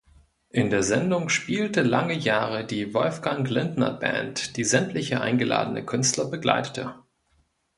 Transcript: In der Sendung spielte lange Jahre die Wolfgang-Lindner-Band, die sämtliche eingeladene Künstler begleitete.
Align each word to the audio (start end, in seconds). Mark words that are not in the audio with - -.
In 0.49 0.71
der 0.71 0.81
Sendung 0.81 1.29
spielte 1.29 1.83
lange 1.83 2.15
Jahre 2.17 2.65
die 2.65 2.91
Wolfgang-Lindner-Band, 2.91 4.57
die 4.57 4.63
sämtliche 4.63 5.21
eingeladene 5.21 5.85
Künstler 5.85 6.25
begleitete. 6.25 6.95